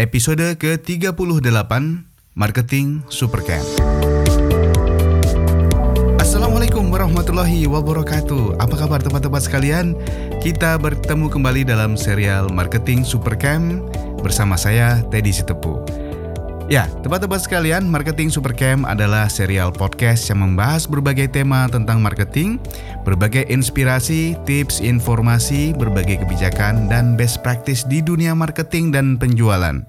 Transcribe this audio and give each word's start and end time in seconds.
episode 0.00 0.56
ke-38 0.56 1.72
Marketing 2.32 3.04
Supercamp. 3.12 3.68
Assalamualaikum 6.16 6.88
warahmatullahi 6.88 7.68
wabarakatuh. 7.68 8.56
Apa 8.56 8.80
kabar 8.80 9.04
teman-teman 9.04 9.44
sekalian? 9.44 9.92
Kita 10.40 10.80
bertemu 10.80 11.28
kembali 11.28 11.68
dalam 11.68 12.00
serial 12.00 12.48
Marketing 12.48 13.04
Supercamp 13.04 13.84
bersama 14.24 14.56
saya 14.56 15.04
Teddy 15.12 15.36
Sitepu. 15.36 15.84
Ya, 16.70 16.86
teman-teman 17.02 17.42
sekalian, 17.42 17.90
Marketing 17.90 18.30
Supercamp 18.30 18.86
adalah 18.86 19.26
serial 19.26 19.74
podcast 19.74 20.30
yang 20.30 20.38
membahas 20.38 20.86
berbagai 20.86 21.26
tema 21.26 21.66
tentang 21.66 21.98
marketing, 21.98 22.62
berbagai 23.02 23.42
inspirasi, 23.50 24.38
tips, 24.46 24.78
informasi, 24.78 25.74
berbagai 25.74 26.22
kebijakan, 26.22 26.86
dan 26.86 27.18
best 27.18 27.42
practice 27.42 27.82
di 27.90 27.98
dunia 27.98 28.38
marketing 28.38 28.94
dan 28.94 29.18
penjualan. 29.18 29.82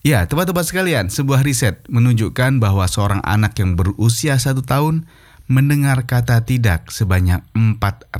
Ya, 0.00 0.24
teman-teman 0.24 0.64
sekalian, 0.64 1.12
sebuah 1.12 1.44
riset 1.44 1.84
menunjukkan 1.92 2.56
bahwa 2.56 2.88
seorang 2.88 3.20
anak 3.20 3.60
yang 3.60 3.76
berusia 3.76 4.40
satu 4.40 4.64
tahun 4.64 5.04
mendengar 5.44 6.08
kata 6.08 6.40
tidak 6.48 6.88
sebanyak 6.88 7.44
400 7.52 8.16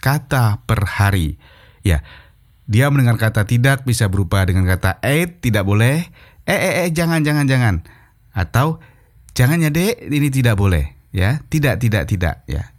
kata 0.00 0.64
per 0.64 0.88
hari. 0.88 1.36
Ya, 1.84 2.00
dia 2.66 2.88
mendengar 2.88 3.18
kata 3.18 3.44
tidak 3.44 3.82
bisa 3.82 4.06
berupa 4.06 4.42
dengan 4.46 4.64
kata 4.66 5.02
eh 5.02 5.26
tidak 5.26 5.66
boleh, 5.66 6.06
eh 6.46 6.58
eh 6.58 6.74
eh 6.86 6.88
jangan 6.94 7.22
jangan 7.26 7.46
jangan 7.46 7.74
atau 8.32 8.80
jangan 9.36 9.60
ya 9.60 9.68
dek 9.68 10.08
ini 10.08 10.28
tidak 10.32 10.56
boleh 10.56 10.96
ya 11.12 11.44
tidak 11.50 11.78
tidak 11.82 12.08
tidak 12.08 12.36
ya. 12.48 12.72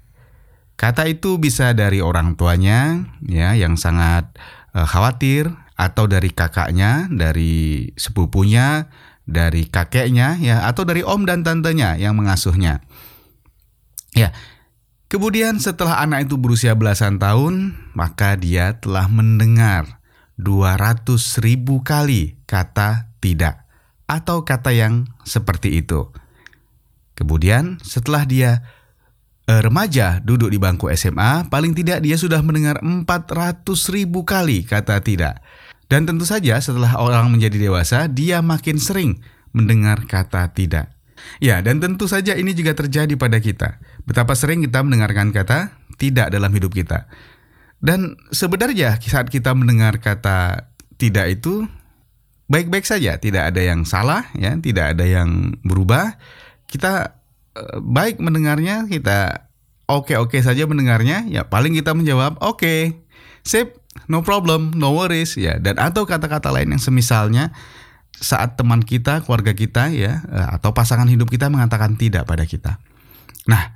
Kata 0.74 1.06
itu 1.06 1.38
bisa 1.38 1.72
dari 1.78 2.02
orang 2.02 2.34
tuanya 2.34 3.08
ya 3.24 3.54
yang 3.54 3.78
sangat 3.78 4.34
uh, 4.74 4.90
khawatir 4.90 5.54
atau 5.78 6.10
dari 6.10 6.34
kakaknya, 6.34 7.08
dari 7.14 7.94
sepupunya, 7.96 8.90
dari 9.24 9.70
kakeknya 9.70 10.42
ya 10.42 10.68
atau 10.68 10.84
dari 10.84 11.06
om 11.06 11.24
dan 11.24 11.46
tantenya 11.46 11.96
yang 11.96 12.18
mengasuhnya. 12.18 12.84
Ya, 14.14 14.30
Kemudian 15.14 15.62
setelah 15.62 16.02
anak 16.02 16.26
itu 16.26 16.42
berusia 16.42 16.74
belasan 16.74 17.22
tahun, 17.22 17.78
maka 17.94 18.34
dia 18.34 18.82
telah 18.82 19.06
mendengar 19.06 20.02
200 20.42 21.06
ribu 21.38 21.86
kali 21.86 22.42
kata 22.50 23.14
tidak 23.22 23.62
atau 24.10 24.42
kata 24.42 24.74
yang 24.74 25.06
seperti 25.22 25.86
itu. 25.86 26.10
Kemudian 27.14 27.78
setelah 27.86 28.26
dia 28.26 28.66
eh, 29.46 29.62
remaja 29.62 30.18
duduk 30.18 30.50
di 30.50 30.58
bangku 30.58 30.90
SMA, 30.98 31.46
paling 31.46 31.78
tidak 31.78 32.02
dia 32.02 32.18
sudah 32.18 32.42
mendengar 32.42 32.82
400 32.82 33.70
ribu 33.94 34.26
kali 34.26 34.66
kata 34.66 34.98
tidak. 35.06 35.46
Dan 35.94 36.10
tentu 36.10 36.26
saja 36.26 36.58
setelah 36.58 36.98
orang 36.98 37.30
menjadi 37.30 37.70
dewasa, 37.70 38.10
dia 38.10 38.42
makin 38.42 38.82
sering 38.82 39.22
mendengar 39.54 40.10
kata 40.10 40.58
tidak. 40.58 40.90
Ya, 41.38 41.62
dan 41.62 41.80
tentu 41.80 42.10
saja 42.10 42.34
ini 42.34 42.58
juga 42.58 42.74
terjadi 42.74 43.14
pada 43.14 43.38
kita. 43.38 43.80
Betapa 44.04 44.36
sering 44.36 44.64
kita 44.64 44.84
mendengarkan 44.84 45.32
kata 45.32 45.76
tidak 45.96 46.32
dalam 46.34 46.52
hidup 46.52 46.76
kita. 46.76 47.08
Dan 47.84 48.16
sebenarnya 48.32 48.96
saat 49.04 49.28
kita 49.28 49.52
mendengar 49.52 50.00
kata 50.00 50.72
tidak 50.96 51.40
itu 51.40 51.68
baik-baik 52.48 52.88
saja, 52.88 53.20
tidak 53.20 53.52
ada 53.52 53.62
yang 53.64 53.84
salah 53.84 54.28
ya, 54.36 54.56
tidak 54.60 54.96
ada 54.96 55.04
yang 55.04 55.60
berubah. 55.68 56.16
Kita 56.68 57.20
eh, 57.56 57.78
baik 57.84 58.24
mendengarnya, 58.24 58.88
kita 58.88 59.52
oke-oke 59.88 60.40
saja 60.40 60.64
mendengarnya, 60.64 61.28
ya 61.28 61.48
paling 61.48 61.76
kita 61.76 61.92
menjawab 61.92 62.40
oke. 62.40 63.04
Sip, 63.44 63.76
no 64.08 64.24
problem, 64.24 64.72
no 64.80 64.96
worries 64.96 65.36
ya. 65.36 65.60
Dan 65.60 65.76
atau 65.76 66.08
kata-kata 66.08 66.56
lain 66.56 66.72
yang 66.72 66.84
semisalnya 66.84 67.52
saat 68.16 68.56
teman 68.56 68.80
kita, 68.80 69.28
keluarga 69.28 69.52
kita 69.52 69.92
ya 69.92 70.24
eh, 70.24 70.50
atau 70.56 70.72
pasangan 70.72 71.12
hidup 71.12 71.28
kita 71.28 71.52
mengatakan 71.52 72.00
tidak 72.00 72.24
pada 72.24 72.48
kita. 72.48 72.80
Nah, 73.50 73.76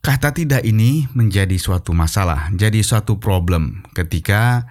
kata 0.00 0.30
tidak 0.34 0.62
ini 0.62 1.10
menjadi 1.14 1.58
suatu 1.58 1.90
masalah, 1.94 2.50
jadi 2.54 2.78
suatu 2.82 3.18
problem 3.18 3.82
ketika 3.94 4.66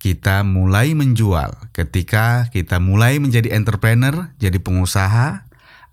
kita 0.00 0.40
mulai 0.46 0.96
menjual, 0.96 1.52
ketika 1.76 2.48
kita 2.48 2.80
mulai 2.80 3.20
menjadi 3.20 3.52
entrepreneur, 3.52 4.32
jadi 4.40 4.56
pengusaha 4.56 5.44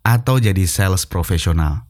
atau 0.07 0.39
jadi 0.39 0.63
sales 0.63 1.03
profesional 1.03 1.83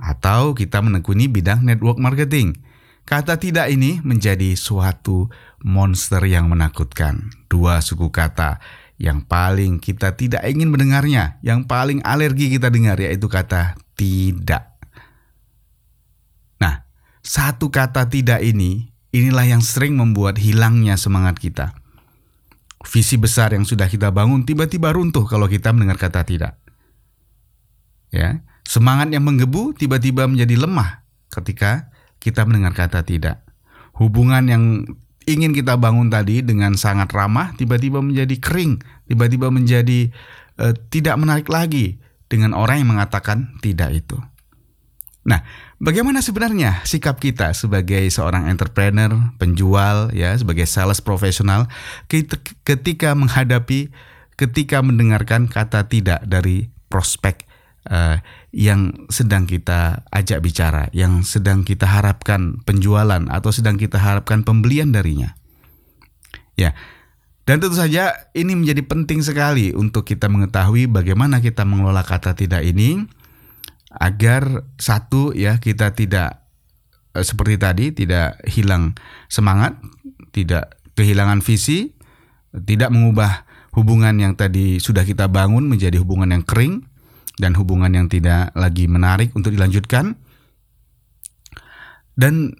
atau 0.00 0.56
kita 0.56 0.80
menekuni 0.80 1.28
bidang 1.28 1.62
network 1.62 2.00
marketing. 2.00 2.58
Kata 3.04 3.36
tidak 3.36 3.68
ini 3.68 4.00
menjadi 4.00 4.54
suatu 4.54 5.28
monster 5.60 6.22
yang 6.24 6.48
menakutkan. 6.48 7.34
Dua 7.50 7.82
suku 7.82 8.08
kata 8.08 8.62
yang 8.96 9.26
paling 9.26 9.82
kita 9.82 10.14
tidak 10.14 10.46
ingin 10.46 10.70
mendengarnya, 10.70 11.42
yang 11.44 11.66
paling 11.66 12.00
alergi 12.06 12.48
kita 12.48 12.70
dengar 12.70 12.96
yaitu 12.96 13.26
kata 13.26 13.76
tidak. 13.98 14.71
Satu 17.32 17.72
kata 17.72 18.12
tidak 18.12 18.44
ini, 18.44 18.92
inilah 19.08 19.48
yang 19.48 19.64
sering 19.64 19.96
membuat 19.96 20.36
hilangnya 20.36 21.00
semangat 21.00 21.40
kita. 21.40 21.72
Visi 22.84 23.16
besar 23.16 23.56
yang 23.56 23.64
sudah 23.64 23.88
kita 23.88 24.12
bangun 24.12 24.44
tiba-tiba 24.44 24.92
runtuh 24.92 25.24
kalau 25.24 25.48
kita 25.48 25.72
mendengar 25.72 25.96
kata 25.96 26.28
tidak. 26.28 26.60
Ya, 28.12 28.44
semangat 28.68 29.08
yang 29.16 29.24
menggebu 29.24 29.72
tiba-tiba 29.72 30.28
menjadi 30.28 30.60
lemah 30.60 31.08
ketika 31.32 31.88
kita 32.20 32.44
mendengar 32.44 32.76
kata 32.76 33.00
tidak. 33.00 33.40
Hubungan 33.96 34.44
yang 34.52 34.64
ingin 35.24 35.56
kita 35.56 35.80
bangun 35.80 36.12
tadi 36.12 36.44
dengan 36.44 36.76
sangat 36.76 37.08
ramah 37.16 37.56
tiba-tiba 37.56 38.04
menjadi 38.04 38.36
kering, 38.44 38.84
tiba-tiba 39.08 39.48
menjadi 39.48 40.12
uh, 40.60 40.76
tidak 40.92 41.16
menarik 41.16 41.48
lagi 41.48 41.96
dengan 42.28 42.52
orang 42.52 42.84
yang 42.84 42.92
mengatakan 42.92 43.56
tidak 43.64 44.04
itu. 44.04 44.20
Nah, 45.22 45.46
bagaimana 45.78 46.18
sebenarnya 46.18 46.82
sikap 46.82 47.22
kita 47.22 47.54
sebagai 47.54 48.02
seorang 48.10 48.50
entrepreneur, 48.50 49.14
penjual, 49.38 50.10
ya, 50.10 50.34
sebagai 50.34 50.66
sales 50.66 50.98
profesional 50.98 51.70
ketika 52.66 53.14
menghadapi, 53.14 53.94
ketika 54.34 54.82
mendengarkan 54.82 55.46
kata 55.46 55.86
tidak 55.86 56.26
dari 56.26 56.74
prospek 56.90 57.46
uh, 57.86 58.18
yang 58.50 59.06
sedang 59.14 59.46
kita 59.46 60.02
ajak 60.10 60.42
bicara, 60.42 60.90
yang 60.90 61.22
sedang 61.22 61.62
kita 61.62 61.86
harapkan 61.86 62.58
penjualan 62.66 63.22
atau 63.30 63.50
sedang 63.54 63.78
kita 63.78 64.02
harapkan 64.02 64.42
pembelian 64.42 64.90
darinya. 64.90 65.38
Ya. 66.58 66.74
Dan 67.42 67.58
tentu 67.58 67.74
saja 67.74 68.30
ini 68.38 68.54
menjadi 68.54 68.86
penting 68.86 69.18
sekali 69.18 69.74
untuk 69.74 70.06
kita 70.06 70.30
mengetahui 70.30 70.86
bagaimana 70.86 71.42
kita 71.42 71.66
mengelola 71.66 72.06
kata 72.06 72.38
tidak 72.38 72.62
ini 72.62 73.02
agar 73.96 74.64
satu 74.80 75.36
ya 75.36 75.60
kita 75.60 75.92
tidak 75.92 76.44
eh, 77.16 77.24
seperti 77.24 77.56
tadi 77.60 77.84
tidak 77.92 78.40
hilang 78.48 78.96
semangat, 79.28 79.76
tidak 80.32 80.80
kehilangan 80.96 81.40
visi, 81.44 81.92
tidak 82.52 82.92
mengubah 82.92 83.48
hubungan 83.72 84.12
yang 84.20 84.32
tadi 84.36 84.76
sudah 84.80 85.04
kita 85.04 85.28
bangun 85.28 85.64
menjadi 85.64 85.96
hubungan 86.00 86.36
yang 86.36 86.44
kering 86.44 86.84
dan 87.40 87.56
hubungan 87.56 87.92
yang 87.92 88.06
tidak 88.12 88.52
lagi 88.52 88.84
menarik 88.88 89.32
untuk 89.32 89.56
dilanjutkan. 89.56 90.16
Dan 92.12 92.52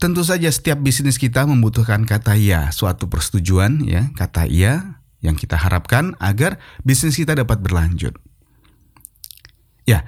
tentu 0.00 0.24
saja 0.24 0.48
setiap 0.48 0.80
bisnis 0.80 1.20
kita 1.20 1.44
membutuhkan 1.44 2.08
kata 2.08 2.32
iya, 2.32 2.72
suatu 2.72 3.12
persetujuan 3.12 3.84
ya, 3.84 4.08
kata 4.16 4.48
iya 4.48 5.04
yang 5.20 5.36
kita 5.36 5.60
harapkan 5.60 6.16
agar 6.16 6.56
bisnis 6.80 7.20
kita 7.20 7.36
dapat 7.36 7.60
berlanjut. 7.60 8.16
Ya, 9.84 10.02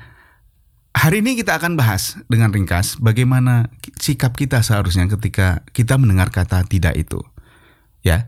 hari 0.98 1.22
ini 1.22 1.38
kita 1.38 1.54
akan 1.62 1.78
bahas 1.78 2.18
dengan 2.26 2.50
ringkas 2.50 2.98
bagaimana 2.98 3.70
sikap 4.02 4.34
kita 4.34 4.66
seharusnya 4.66 5.06
ketika 5.06 5.62
kita 5.70 5.94
mendengar 5.94 6.34
kata 6.34 6.66
tidak 6.66 6.98
itu. 6.98 7.22
Ya, 8.02 8.26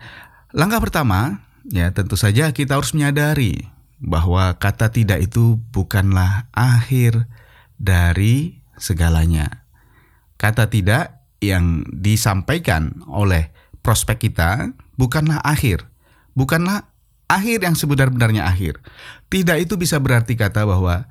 langkah 0.54 0.78
pertama 0.78 1.42
ya 1.66 1.90
tentu 1.90 2.14
saja 2.14 2.54
kita 2.54 2.78
harus 2.78 2.94
menyadari 2.94 3.66
bahwa 3.98 4.54
kata 4.56 4.94
tidak 4.94 5.18
itu 5.18 5.58
bukanlah 5.74 6.46
akhir 6.54 7.26
dari 7.76 8.62
segalanya. 8.78 9.66
Kata 10.38 10.70
tidak 10.70 11.26
yang 11.42 11.82
disampaikan 11.90 13.02
oleh 13.10 13.50
prospek 13.82 14.30
kita 14.30 14.72
bukanlah 14.94 15.42
akhir, 15.42 15.90
bukanlah 16.38 16.86
akhir 17.26 17.66
yang 17.66 17.74
sebenar-benarnya 17.76 18.46
akhir. 18.46 18.78
Tidak 19.28 19.58
itu 19.58 19.74
bisa 19.76 20.00
berarti 20.00 20.38
kata 20.38 20.64
bahwa 20.64 21.04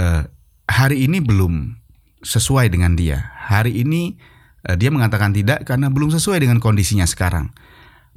eh, 0.00 0.24
hari 0.72 1.04
ini 1.04 1.20
belum 1.20 1.76
sesuai 2.24 2.72
dengan 2.72 2.96
dia. 2.96 3.36
Hari 3.52 3.84
ini 3.84 4.16
eh, 4.64 4.76
dia 4.80 4.88
mengatakan 4.88 5.36
tidak 5.36 5.68
karena 5.68 5.92
belum 5.92 6.08
sesuai 6.08 6.40
dengan 6.40 6.58
kondisinya 6.64 7.04
sekarang. 7.04 7.52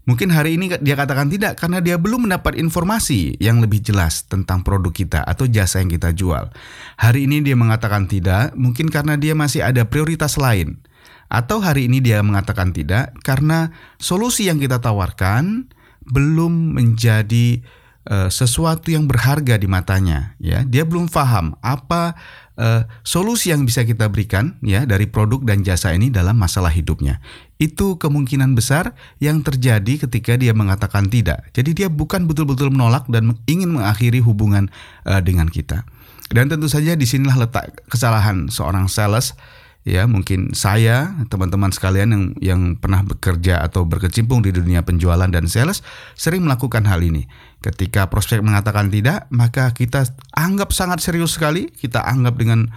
Mungkin 0.06 0.30
hari 0.30 0.54
ini 0.54 0.70
dia 0.86 0.94
katakan 0.94 1.34
tidak 1.34 1.58
karena 1.58 1.82
dia 1.82 1.98
belum 1.98 2.30
mendapat 2.30 2.62
informasi 2.62 3.42
yang 3.42 3.58
lebih 3.58 3.82
jelas 3.82 4.30
tentang 4.30 4.62
produk 4.62 4.94
kita 4.94 5.26
atau 5.26 5.50
jasa 5.50 5.82
yang 5.82 5.90
kita 5.90 6.14
jual. 6.14 6.54
Hari 7.02 7.26
ini 7.26 7.42
dia 7.42 7.58
mengatakan 7.58 8.06
tidak 8.06 8.54
mungkin 8.54 8.94
karena 8.94 9.18
dia 9.18 9.34
masih 9.34 9.66
ada 9.66 9.84
prioritas 9.90 10.38
lain 10.38 10.78
Atau 11.26 11.58
hari 11.58 11.90
ini 11.90 12.06
dia 12.06 12.22
mengatakan 12.22 12.70
tidak 12.70 13.18
karena 13.26 13.74
solusi 13.98 14.46
yang 14.46 14.62
kita 14.62 14.78
tawarkan 14.78 15.74
belum 16.06 16.78
menjadi 16.78 17.66
uh, 18.10 18.30
sesuatu 18.30 18.94
yang 18.94 19.10
berharga 19.10 19.58
di 19.58 19.66
matanya 19.66 20.38
ya 20.38 20.62
dia 20.62 20.86
belum 20.86 21.10
paham 21.10 21.58
apa 21.66 22.14
uh, 22.60 22.84
solusi 23.06 23.52
yang 23.52 23.64
bisa 23.64 23.84
kita 23.84 24.08
berikan 24.12 24.60
ya 24.64 24.84
dari 24.84 25.08
produk 25.08 25.44
dan 25.44 25.64
jasa 25.64 25.96
ini 25.96 26.12
dalam 26.12 26.36
masalah 26.36 26.72
hidupnya. 26.72 27.24
Itu 27.56 27.96
kemungkinan 27.96 28.52
besar 28.56 28.96
yang 29.24 29.40
terjadi 29.40 30.08
ketika 30.08 30.36
dia 30.36 30.52
mengatakan 30.52 31.08
tidak. 31.08 31.48
Jadi 31.56 31.72
dia 31.72 31.88
bukan 31.88 32.28
betul-betul 32.28 32.72
menolak 32.72 33.08
dan 33.08 33.36
ingin 33.48 33.72
mengakhiri 33.72 34.20
hubungan 34.20 34.68
uh, 35.08 35.24
dengan 35.24 35.48
kita. 35.48 35.88
Dan 36.34 36.50
tentu 36.50 36.66
saja 36.66 36.98
di 36.98 37.06
sinilah 37.06 37.38
letak 37.38 37.86
kesalahan 37.86 38.50
seorang 38.50 38.90
sales 38.90 39.38
ya 39.86 40.10
mungkin 40.10 40.58
saya 40.58 41.14
teman-teman 41.30 41.70
sekalian 41.70 42.10
yang 42.10 42.26
yang 42.42 42.62
pernah 42.74 43.06
bekerja 43.06 43.62
atau 43.62 43.86
berkecimpung 43.86 44.42
di 44.42 44.50
dunia 44.50 44.82
penjualan 44.82 45.30
dan 45.30 45.46
sales 45.46 45.86
sering 46.18 46.42
melakukan 46.42 46.90
hal 46.90 47.06
ini. 47.06 47.30
Ketika 47.62 48.10
prospek 48.10 48.42
mengatakan 48.42 48.90
tidak 48.90 49.30
maka 49.30 49.70
kita 49.78 50.10
anggap 50.34 50.74
sangat 50.74 51.06
serius 51.06 51.38
sekali 51.38 51.70
kita 51.70 52.02
anggap 52.02 52.34
dengan 52.42 52.74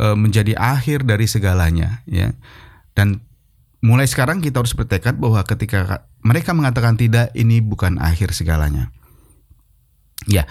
e, 0.00 0.16
menjadi 0.16 0.56
akhir 0.56 1.04
dari 1.04 1.28
segalanya 1.28 2.00
ya. 2.08 2.32
Dan 2.96 3.20
mulai 3.84 4.08
sekarang 4.08 4.40
kita 4.40 4.64
harus 4.64 4.72
bertekad 4.72 5.20
bahwa 5.20 5.44
ketika 5.44 6.08
mereka 6.24 6.56
mengatakan 6.56 6.96
tidak 6.96 7.36
ini 7.36 7.60
bukan 7.60 8.00
akhir 8.00 8.32
segalanya. 8.32 8.88
Ya 10.24 10.48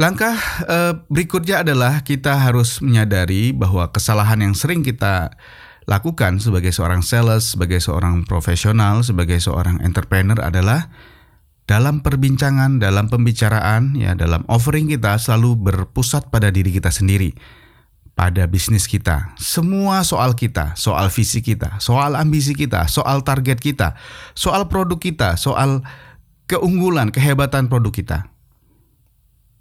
Langkah 0.00 0.32
uh, 0.64 1.04
berikutnya 1.12 1.60
adalah 1.60 2.00
kita 2.00 2.32
harus 2.32 2.80
menyadari 2.80 3.52
bahwa 3.52 3.92
kesalahan 3.92 4.40
yang 4.40 4.56
sering 4.56 4.80
kita 4.80 5.36
lakukan 5.84 6.40
sebagai 6.40 6.72
seorang 6.72 7.04
sales, 7.04 7.52
sebagai 7.52 7.84
seorang 7.84 8.24
profesional, 8.24 9.04
sebagai 9.04 9.36
seorang 9.44 9.76
entrepreneur 9.84 10.40
adalah 10.40 10.88
dalam 11.68 12.00
perbincangan, 12.00 12.80
dalam 12.80 13.12
pembicaraan, 13.12 13.92
ya 13.92 14.16
dalam 14.16 14.40
offering 14.48 14.88
kita 14.88 15.20
selalu 15.20 15.68
berpusat 15.68 16.32
pada 16.32 16.48
diri 16.48 16.72
kita 16.72 16.88
sendiri, 16.88 17.36
pada 18.16 18.48
bisnis 18.48 18.88
kita. 18.88 19.36
Semua 19.36 20.00
soal 20.00 20.32
kita, 20.32 20.80
soal 20.80 21.12
visi 21.12 21.44
kita, 21.44 21.76
soal 21.76 22.16
ambisi 22.16 22.56
kita, 22.56 22.88
soal 22.88 23.20
target 23.20 23.60
kita, 23.60 24.00
soal 24.32 24.64
produk 24.64 24.96
kita, 24.96 25.36
soal 25.36 25.84
keunggulan, 26.48 27.12
kehebatan 27.12 27.68
produk 27.68 27.92
kita. 27.92 28.39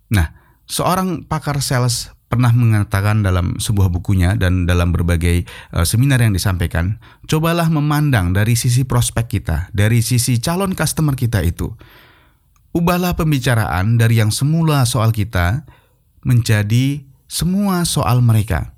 Nah, 0.10 0.34
seorang 0.66 1.26
pakar 1.26 1.62
sales 1.62 2.14
pernah 2.30 2.54
mengatakan 2.54 3.26
dalam 3.26 3.58
sebuah 3.58 3.90
bukunya 3.90 4.38
dan 4.38 4.70
dalam 4.70 4.94
berbagai 4.94 5.50
uh, 5.74 5.82
seminar 5.82 6.22
yang 6.22 6.34
disampaikan, 6.34 7.02
cobalah 7.26 7.66
memandang 7.74 8.38
dari 8.38 8.54
sisi 8.54 8.86
prospek 8.86 9.26
kita, 9.26 9.58
dari 9.74 10.06
sisi 10.06 10.38
calon 10.38 10.78
customer 10.78 11.18
kita 11.18 11.42
itu. 11.42 11.74
Ubahlah 12.70 13.18
pembicaraan 13.18 13.98
dari 13.98 14.22
yang 14.22 14.30
semula 14.30 14.86
soal 14.86 15.10
kita 15.10 15.66
menjadi 16.22 17.02
semua 17.26 17.82
soal 17.86 18.22
mereka 18.22 18.78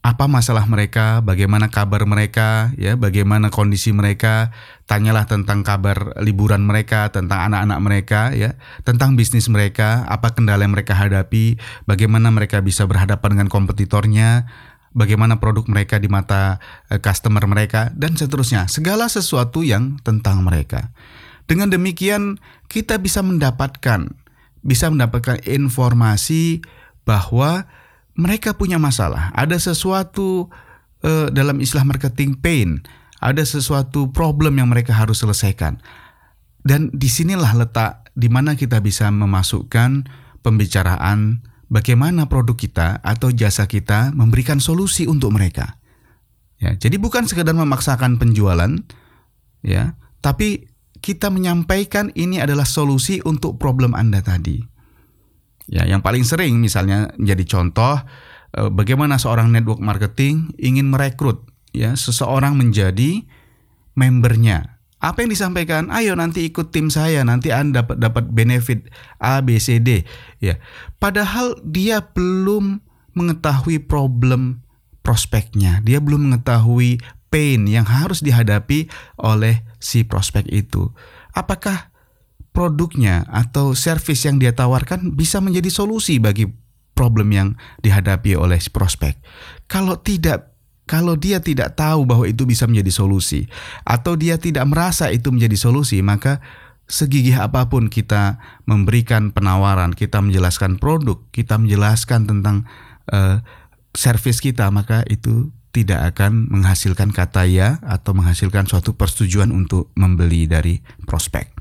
apa 0.00 0.24
masalah 0.24 0.64
mereka, 0.64 1.20
bagaimana 1.20 1.68
kabar 1.68 2.08
mereka, 2.08 2.72
ya, 2.80 2.96
bagaimana 2.96 3.52
kondisi 3.52 3.92
mereka, 3.92 4.48
tanyalah 4.88 5.28
tentang 5.28 5.60
kabar 5.60 6.16
liburan 6.24 6.64
mereka, 6.64 7.12
tentang 7.12 7.52
anak-anak 7.52 7.78
mereka, 7.84 8.20
ya, 8.32 8.56
tentang 8.88 9.12
bisnis 9.12 9.52
mereka, 9.52 10.08
apa 10.08 10.32
kendala 10.32 10.64
yang 10.64 10.72
mereka 10.72 10.96
hadapi, 10.96 11.60
bagaimana 11.84 12.32
mereka 12.32 12.64
bisa 12.64 12.88
berhadapan 12.88 13.36
dengan 13.36 13.48
kompetitornya, 13.52 14.48
bagaimana 14.96 15.36
produk 15.36 15.68
mereka 15.68 16.00
di 16.00 16.08
mata 16.08 16.64
eh, 16.88 16.96
customer 16.96 17.44
mereka, 17.44 17.92
dan 17.92 18.16
seterusnya. 18.16 18.72
Segala 18.72 19.04
sesuatu 19.12 19.60
yang 19.60 20.00
tentang 20.00 20.40
mereka. 20.40 20.96
Dengan 21.44 21.68
demikian, 21.68 22.40
kita 22.72 22.96
bisa 22.96 23.20
mendapatkan, 23.20 24.08
bisa 24.64 24.86
mendapatkan 24.88 25.44
informasi 25.44 26.64
bahwa 27.04 27.68
mereka 28.18 28.56
punya 28.56 28.76
masalah, 28.76 29.30
ada 29.34 29.56
sesuatu 29.56 30.50
uh, 31.04 31.28
dalam 31.30 31.58
istilah 31.62 31.86
marketing 31.86 32.38
pain, 32.38 32.82
ada 33.20 33.44
sesuatu 33.44 34.10
problem 34.10 34.58
yang 34.58 34.68
mereka 34.72 34.96
harus 34.96 35.20
selesaikan. 35.22 35.78
Dan 36.60 36.92
di 36.92 37.08
sinilah 37.08 37.56
letak 37.56 38.12
di 38.12 38.28
mana 38.28 38.52
kita 38.52 38.84
bisa 38.84 39.08
memasukkan 39.08 40.04
pembicaraan 40.44 41.40
bagaimana 41.72 42.28
produk 42.28 42.56
kita 42.56 42.88
atau 43.00 43.32
jasa 43.32 43.64
kita 43.64 44.12
memberikan 44.12 44.60
solusi 44.60 45.08
untuk 45.08 45.32
mereka. 45.32 45.80
Ya, 46.60 46.76
jadi 46.76 47.00
bukan 47.00 47.24
sekedar 47.24 47.56
memaksakan 47.56 48.20
penjualan, 48.20 48.68
ya, 49.64 49.96
tapi 50.20 50.68
kita 51.00 51.32
menyampaikan 51.32 52.12
ini 52.12 52.36
adalah 52.44 52.68
solusi 52.68 53.24
untuk 53.24 53.56
problem 53.56 53.96
Anda 53.96 54.20
tadi. 54.20 54.60
Ya, 55.70 55.86
yang 55.86 56.02
paling 56.02 56.26
sering 56.26 56.58
misalnya 56.58 57.14
menjadi 57.14 57.46
contoh 57.46 58.02
eh, 58.58 58.70
bagaimana 58.74 59.22
seorang 59.22 59.54
network 59.54 59.78
marketing 59.78 60.50
ingin 60.58 60.90
merekrut 60.90 61.46
ya 61.70 61.94
seseorang 61.94 62.58
menjadi 62.58 63.22
membernya. 63.94 64.82
Apa 64.98 65.22
yang 65.22 65.30
disampaikan? 65.30 65.88
Ayo 65.94 66.18
nanti 66.18 66.44
ikut 66.50 66.74
tim 66.74 66.90
saya, 66.90 67.22
nanti 67.22 67.54
Anda 67.54 67.86
dapat 67.86 68.02
dapat 68.02 68.24
benefit 68.34 68.90
A 69.22 69.38
B 69.40 69.62
C 69.62 69.78
D 69.78 70.02
ya. 70.42 70.58
Padahal 70.98 71.56
dia 71.62 72.02
belum 72.02 72.82
mengetahui 73.14 73.86
problem 73.86 74.66
prospeknya. 75.06 75.80
Dia 75.86 76.02
belum 76.02 76.28
mengetahui 76.28 77.00
pain 77.30 77.62
yang 77.64 77.86
harus 77.86 78.20
dihadapi 78.26 78.90
oleh 79.22 79.62
si 79.78 80.02
prospek 80.02 80.50
itu. 80.50 80.90
Apakah 81.30 81.89
produknya 82.50 83.26
atau 83.30 83.72
service 83.78 84.26
yang 84.26 84.42
dia 84.42 84.50
tawarkan 84.50 85.14
bisa 85.14 85.38
menjadi 85.38 85.70
solusi 85.70 86.18
bagi 86.18 86.50
problem 86.92 87.30
yang 87.32 87.48
dihadapi 87.80 88.36
oleh 88.36 88.60
prospek. 88.68 89.16
Kalau 89.70 89.96
tidak 90.02 90.50
kalau 90.90 91.14
dia 91.14 91.38
tidak 91.38 91.78
tahu 91.78 92.02
bahwa 92.02 92.26
itu 92.26 92.42
bisa 92.42 92.66
menjadi 92.66 92.90
solusi 92.90 93.46
atau 93.86 94.18
dia 94.18 94.42
tidak 94.42 94.66
merasa 94.66 95.06
itu 95.14 95.30
menjadi 95.30 95.54
solusi, 95.54 96.02
maka 96.02 96.42
segigih 96.90 97.38
apa 97.38 97.70
pun 97.70 97.86
kita 97.86 98.42
memberikan 98.66 99.30
penawaran, 99.30 99.94
kita 99.94 100.18
menjelaskan 100.18 100.82
produk, 100.82 101.22
kita 101.30 101.62
menjelaskan 101.62 102.26
tentang 102.26 102.66
uh, 103.14 103.38
service 103.94 104.42
kita, 104.42 104.66
maka 104.74 105.06
itu 105.06 105.54
tidak 105.70 106.14
akan 106.14 106.50
menghasilkan 106.50 107.14
kata 107.14 107.46
ya 107.46 107.78
atau 107.86 108.10
menghasilkan 108.10 108.66
suatu 108.66 108.98
persetujuan 108.98 109.54
untuk 109.54 109.94
membeli 109.94 110.50
dari 110.50 110.82
prospek. 111.06 111.59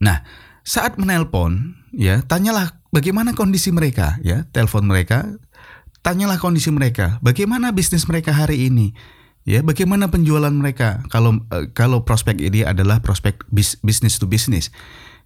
Nah, 0.00 0.22
saat 0.66 0.98
menelpon, 1.00 1.78
ya, 1.94 2.20
tanyalah 2.26 2.82
bagaimana 2.92 3.32
kondisi 3.32 3.72
mereka, 3.72 4.18
ya, 4.20 4.44
telepon 4.50 4.84
mereka, 4.84 5.24
tanyalah 6.04 6.36
kondisi 6.42 6.74
mereka, 6.74 7.22
bagaimana 7.24 7.72
bisnis 7.72 8.04
mereka 8.10 8.34
hari 8.34 8.68
ini, 8.68 8.92
ya, 9.48 9.62
bagaimana 9.62 10.10
penjualan 10.10 10.52
mereka. 10.52 11.06
Kalau 11.08 11.40
uh, 11.48 11.70
kalau 11.72 12.02
prospek 12.02 12.42
ini 12.42 12.66
adalah 12.66 13.00
prospek 13.00 13.46
bis, 13.48 13.78
bisnis 13.80 14.18
to 14.20 14.28
bisnis. 14.28 14.74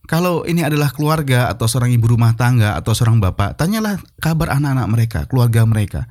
Kalau 0.09 0.49
ini 0.49 0.65
adalah 0.65 0.91
keluarga 0.91 1.53
atau 1.53 1.69
seorang 1.69 1.93
ibu 1.93 2.09
rumah 2.09 2.33
tangga 2.35 2.75
atau 2.75 2.97
seorang 2.97 3.21
bapak, 3.21 3.55
tanyalah 3.61 4.00
kabar 4.19 4.57
anak-anak 4.57 4.89
mereka, 4.89 5.21
keluarga 5.29 5.62
mereka. 5.69 6.09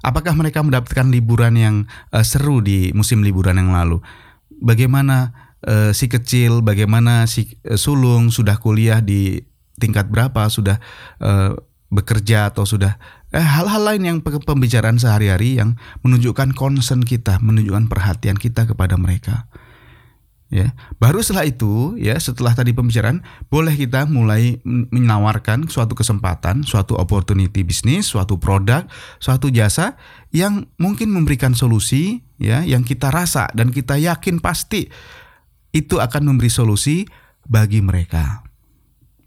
Apakah 0.00 0.38
mereka 0.38 0.62
mendapatkan 0.62 1.10
liburan 1.10 1.54
yang 1.58 1.76
uh, 2.14 2.22
seru 2.22 2.62
di 2.62 2.94
musim 2.94 3.26
liburan 3.26 3.58
yang 3.58 3.74
lalu? 3.74 3.98
Bagaimana 4.62 5.45
uh, 5.64 5.94
si 5.96 6.10
kecil, 6.10 6.60
bagaimana 6.60 7.24
si 7.24 7.56
uh, 7.64 7.78
sulung 7.80 8.28
sudah 8.28 8.60
kuliah 8.60 9.00
di 9.00 9.40
tingkat 9.80 10.08
berapa, 10.12 10.48
sudah 10.52 10.76
uh, 11.22 11.56
bekerja 11.88 12.50
atau 12.50 12.66
sudah 12.66 12.98
hal-hal 13.30 13.82
lain 13.84 14.02
yang 14.02 14.18
pembicaraan 14.22 14.98
sehari-hari 14.98 15.60
yang 15.60 15.78
menunjukkan 16.02 16.56
concern 16.56 17.04
kita, 17.04 17.38
menunjukkan 17.38 17.86
perhatian 17.86 18.38
kita 18.40 18.66
kepada 18.66 18.96
mereka. 18.96 19.46
Ya, 20.46 20.78
baru 21.02 21.18
setelah 21.26 21.50
itu, 21.50 21.98
ya 21.98 22.14
setelah 22.22 22.54
tadi 22.54 22.70
pembicaraan, 22.70 23.26
boleh 23.50 23.74
kita 23.74 24.06
mulai 24.06 24.62
menawarkan 24.94 25.66
suatu 25.66 25.98
kesempatan, 25.98 26.62
suatu 26.62 26.94
opportunity 26.94 27.66
bisnis, 27.66 28.06
suatu 28.06 28.38
produk, 28.38 28.86
suatu 29.18 29.50
jasa 29.50 29.98
yang 30.30 30.70
mungkin 30.78 31.10
memberikan 31.10 31.50
solusi, 31.50 32.22
ya, 32.38 32.62
yang 32.62 32.86
kita 32.86 33.10
rasa 33.10 33.50
dan 33.58 33.74
kita 33.74 33.98
yakin 33.98 34.38
pasti 34.38 34.86
itu 35.76 36.00
akan 36.00 36.32
memberi 36.32 36.48
solusi 36.48 37.04
bagi 37.44 37.84
mereka. 37.84 38.40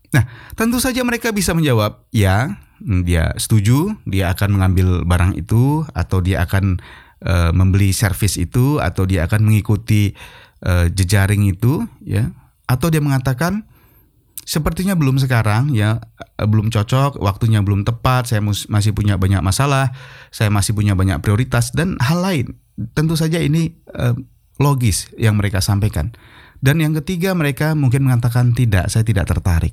Nah, 0.10 0.25
tentu 0.58 0.82
saja 0.82 1.06
mereka 1.06 1.29
bisa 1.29 1.53
menjawab, 1.53 2.10
ya, 2.10 2.58
dia 2.82 3.38
setuju, 3.38 3.94
dia 4.10 4.34
akan 4.34 4.58
mengambil 4.58 5.06
barang 5.06 5.38
itu, 5.38 5.86
atau 5.94 6.18
dia 6.25 6.41
akan 6.41 6.82
uh, 7.22 7.53
membeli 7.53 7.94
servis 7.94 8.41
itu, 8.41 8.82
atau 8.82 9.06
dia 9.06 9.29
akan 9.29 9.46
mengikuti 9.46 10.18
uh, 10.65 10.89
jejaring 10.89 11.46
itu, 11.46 11.86
ya, 12.01 12.34
atau 12.65 12.89
dia 12.89 13.06
mengatakan, 13.06 13.70
sepertinya 14.50 14.98
belum 14.98 15.22
sekarang 15.22 15.77
ya 15.77 16.01
eh, 16.41 16.48
belum 16.50 16.74
cocok, 16.74 17.22
waktunya 17.22 17.62
belum 17.62 17.86
tepat, 17.86 18.34
saya 18.34 18.41
masih 18.41 18.98
punya 18.98 19.13
banyak 19.22 19.46
masalah, 19.46 19.94
saya 20.34 20.50
masih 20.50 20.74
punya 20.74 20.98
banyak 20.98 21.22
prioritas 21.22 21.70
dan 21.70 22.01
hal 22.01 22.25
lain. 22.25 22.58
Tentu 22.98 23.13
saja 23.13 23.38
ini 23.38 23.77
uh, 23.94 24.18
logis 24.60 25.10
yang 25.16 25.39
mereka 25.39 25.63
sampaikan. 25.63 26.13
Dan 26.60 26.84
yang 26.84 26.92
ketiga 27.00 27.32
mereka 27.32 27.72
mungkin 27.72 28.04
mengatakan 28.04 28.51
tidak, 28.51 28.92
saya 28.92 29.08
tidak 29.08 29.32
tertarik. 29.32 29.72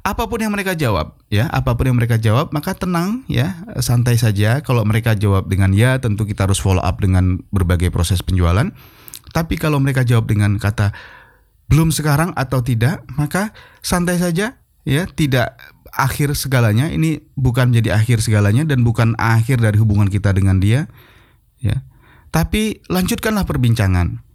Apa 0.00 0.24
pun 0.24 0.40
yang 0.40 0.52
mereka 0.52 0.72
jawab, 0.72 1.20
ya, 1.28 1.48
apa 1.52 1.76
pun 1.76 1.92
yang 1.92 1.96
mereka 2.00 2.16
jawab, 2.16 2.48
maka 2.52 2.72
tenang, 2.72 3.28
ya, 3.28 3.60
santai 3.84 4.16
saja. 4.16 4.64
Kalau 4.64 4.84
mereka 4.88 5.12
jawab 5.12 5.48
dengan 5.52 5.76
ya, 5.76 6.00
tentu 6.00 6.24
kita 6.24 6.48
harus 6.48 6.60
follow 6.60 6.80
up 6.80 6.96
dengan 7.00 7.44
berbagai 7.52 7.92
proses 7.92 8.24
penjualan. 8.24 8.72
Tapi 9.36 9.54
kalau 9.60 9.76
mereka 9.80 10.00
jawab 10.00 10.24
dengan 10.28 10.56
kata 10.56 10.96
belum 11.68 11.92
sekarang 11.92 12.32
atau 12.36 12.64
tidak, 12.64 13.04
maka 13.16 13.52
santai 13.84 14.16
saja, 14.16 14.60
ya, 14.88 15.04
tidak 15.08 15.60
akhir 15.92 16.32
segalanya. 16.36 16.88
Ini 16.88 17.20
bukan 17.36 17.72
menjadi 17.72 18.00
akhir 18.00 18.24
segalanya 18.24 18.64
dan 18.64 18.80
bukan 18.80 19.12
akhir 19.20 19.60
dari 19.60 19.76
hubungan 19.76 20.08
kita 20.08 20.32
dengan 20.32 20.56
dia, 20.56 20.88
ya. 21.60 21.84
Tapi 22.34 22.82
lanjutkanlah 22.90 23.46
perbincangan. 23.46 24.26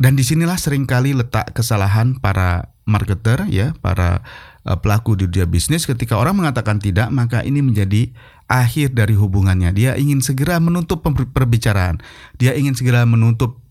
Dan 0.00 0.12
di 0.16 0.24
sinilah 0.24 0.56
sering 0.56 0.88
kali 0.88 1.12
letak 1.12 1.52
kesalahan 1.52 2.16
para 2.16 2.72
marketer, 2.88 3.44
ya, 3.52 3.76
para 3.84 4.24
Eh, 4.66 4.74
pelaku 4.82 5.14
di 5.14 5.30
dunia 5.30 5.46
bisnis. 5.46 5.86
Ketika 5.86 6.18
orang 6.18 6.42
mengatakan 6.42 6.82
tidak 6.82 7.06
maka 7.14 7.46
ini 7.46 7.62
menjadi 7.62 8.10
akhir 8.50 8.98
dari 8.98 9.14
hubungannya. 9.14 9.70
Dia 9.70 9.94
ingin 9.94 10.18
segera 10.18 10.58
menutup 10.58 11.06
perbicaraan. 11.06 12.02
Dia 12.34 12.50
ingin 12.58 12.74
segera 12.74 13.06
menutup 13.06 13.62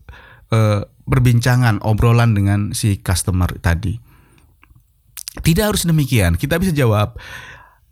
uh, 0.56 0.88
perbincangan 1.04 1.84
obrolan 1.84 2.32
dengan 2.32 2.72
si 2.72 2.96
customer 2.96 3.60
tadi. 3.60 4.00
Tidak 5.36 5.64
harus 5.68 5.84
demikian. 5.84 6.40
Kita 6.40 6.56
bisa 6.56 6.72
jawab 6.72 7.20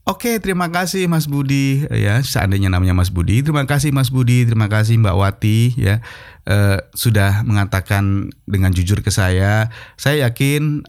Oke, 0.04 0.36
terima 0.36 0.68
kasih 0.68 1.08
Mas 1.08 1.24
Budi. 1.24 1.88
Ya. 1.88 2.20
Seandainya 2.20 2.68
namanya 2.68 2.92
Mas 2.92 3.08
Budi, 3.08 3.40
terima 3.40 3.64
kasih 3.64 3.88
Mas 3.88 4.12
Budi, 4.12 4.44
terima 4.44 4.68
kasih 4.68 5.00
Mbak 5.00 5.16
Wati 5.16 5.72
ya. 5.80 6.04
Uh, 6.44 6.76
sudah 6.92 7.40
mengatakan 7.40 8.28
dengan 8.44 8.68
jujur 8.76 9.00
ke 9.00 9.08
saya. 9.08 9.72
Saya 9.96 10.28
yakin 10.28 10.84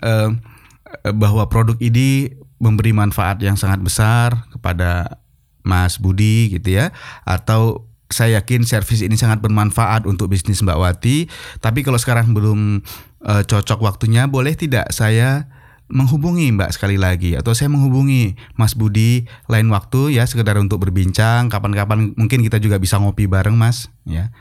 Eh, 1.03 1.13
bahwa 1.13 1.49
produk 1.51 1.75
ini 1.81 2.31
memberi 2.61 2.95
manfaat 2.95 3.41
yang 3.43 3.59
sangat 3.59 3.83
besar 3.83 4.47
kepada 4.53 5.19
Mas 5.65 5.99
Budi 5.99 6.55
gitu 6.55 6.77
ya. 6.77 6.95
Atau 7.27 7.89
saya 8.07 8.39
yakin 8.39 8.63
servis 8.63 9.01
ini 9.01 9.17
sangat 9.17 9.41
bermanfaat 9.41 10.05
untuk 10.05 10.31
bisnis 10.31 10.61
Mbak 10.61 10.79
Wati. 10.79 11.17
Tapi 11.59 11.81
kalau 11.81 11.97
sekarang 11.97 12.37
belum 12.37 12.85
e, 13.25 13.33
cocok 13.49 13.81
waktunya 13.81 14.29
boleh 14.29 14.53
tidak 14.53 14.93
saya 14.93 15.49
menghubungi 15.85 16.49
Mbak 16.49 16.73
sekali 16.73 16.97
lagi 16.97 17.37
atau 17.37 17.53
saya 17.53 17.69
menghubungi 17.69 18.33
Mas 18.57 18.73
Budi 18.73 19.29
lain 19.45 19.69
waktu 19.69 20.17
ya 20.17 20.25
sekedar 20.25 20.57
untuk 20.57 20.81
berbincang 20.81 21.47
kapan-kapan 21.47 22.17
mungkin 22.17 22.41
kita 22.41 22.57
juga 22.57 22.81
bisa 22.81 22.97
ngopi 22.97 23.29
bareng 23.29 23.53
Mas 23.53 23.93
ya 24.09 24.33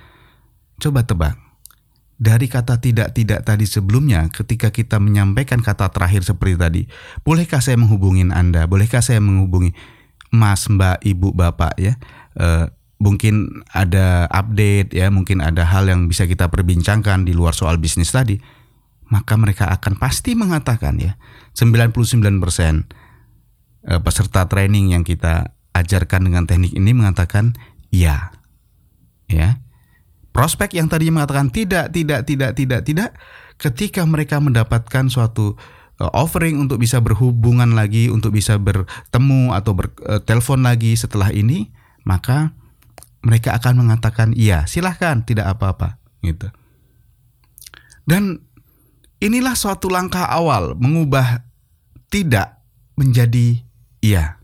coba 0.81 1.05
tebak 1.05 1.45
dari 2.15 2.47
kata 2.47 2.79
tidak-tidak 2.79 3.43
tadi 3.43 3.67
sebelumnya 3.67 4.31
ketika 4.31 4.71
kita 4.71 5.03
menyampaikan 5.03 5.59
kata 5.59 5.91
terakhir 5.91 6.23
seperti 6.23 6.55
tadi, 6.55 6.83
bolehkah 7.27 7.59
saya 7.59 7.75
menghubungi 7.75 8.31
Anda? 8.31 8.71
Bolehkah 8.71 9.03
saya 9.03 9.19
menghubungi 9.19 9.75
Mas, 10.31 10.67
Mbak, 10.71 11.03
Ibu, 11.03 11.35
Bapak 11.35 11.75
ya? 11.79 11.99
E, 12.39 12.71
mungkin 13.03 13.67
ada 13.75 14.31
update 14.31 14.95
ya, 14.95 15.11
mungkin 15.11 15.43
ada 15.43 15.67
hal 15.67 15.91
yang 15.91 16.07
bisa 16.07 16.31
kita 16.31 16.47
perbincangkan 16.49 17.27
di 17.27 17.35
luar 17.35 17.55
soal 17.55 17.83
bisnis 17.83 18.15
tadi. 18.15 18.39
Maka 19.15 19.39
mereka 19.39 19.71
akan 19.71 19.95
pasti 19.95 20.35
mengatakan 20.35 20.99
ya, 20.99 21.15
99% 21.55 22.19
eh, 23.87 24.01
peserta 24.03 24.51
training 24.51 24.99
yang 24.99 25.07
kita 25.07 25.55
ajarkan 25.71 26.27
dengan 26.27 26.51
teknik 26.51 26.75
ini 26.75 26.91
mengatakan 26.91 27.55
iya. 27.95 28.35
Ya 29.31 29.65
prospek 30.35 30.75
yang 30.75 30.91
tadinya 30.91 31.23
mengatakan 31.23 31.49
tidak, 31.55 31.95
tidak, 31.95 32.27
tidak, 32.27 32.51
tidak, 32.59 32.81
tidak, 32.83 33.11
ketika 33.57 34.03
mereka 34.03 34.43
mendapatkan 34.43 35.07
suatu 35.07 35.55
uh, 36.03 36.11
offering 36.11 36.59
untuk 36.59 36.83
bisa 36.83 36.99
berhubungan 36.99 37.79
lagi, 37.79 38.11
untuk 38.11 38.35
bisa 38.35 38.59
bertemu 38.59 39.55
atau 39.55 39.73
bertelepon 39.79 40.61
uh, 40.61 40.75
lagi 40.75 40.99
setelah 40.99 41.31
ini, 41.31 41.71
maka 42.03 42.51
mereka 43.23 43.55
akan 43.55 43.87
mengatakan 43.87 44.35
iya, 44.35 44.67
silahkan, 44.67 45.23
tidak 45.23 45.55
apa-apa, 45.55 46.03
gitu. 46.27 46.51
Dan 48.05 48.43
inilah 49.25 49.57
suatu 49.57 49.89
langkah 49.89 50.29
awal 50.29 50.77
mengubah 50.77 51.41
tidak 52.13 52.61
menjadi 53.01 53.65
iya, 54.05 54.39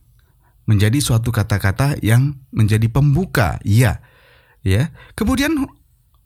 menjadi 0.64 0.96
suatu 1.04 1.28
kata-kata 1.28 2.00
yang 2.00 2.40
menjadi 2.48 2.88
pembuka 2.88 3.60
iya, 3.60 4.00
ya. 4.64 4.88
Kemudian 5.12 5.52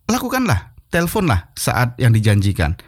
lakukanlah, 0.07 0.79
teleponlah 0.95 1.51
saat 1.59 1.99
yang 1.99 2.15
dijanjikan. 2.15 2.79